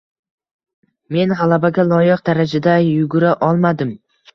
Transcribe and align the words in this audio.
Men 1.17 1.35
gʻalabaga 1.43 1.87
loyiq 1.93 2.27
darajada 2.33 2.77
yugura 2.91 3.41
olmadim 3.51 3.99